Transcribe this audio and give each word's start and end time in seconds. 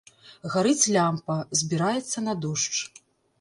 Гарыць 0.53 0.89
лямпа, 0.95 1.35
збіраецца 1.61 2.25
на 2.29 2.33
дождж. 2.47 2.81